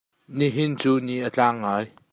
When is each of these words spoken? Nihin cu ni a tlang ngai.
Nihin 0.37 0.73
cu 0.81 0.91
ni 1.05 1.15
a 1.27 1.29
tlang 1.35 1.57
ngai. 1.61 1.85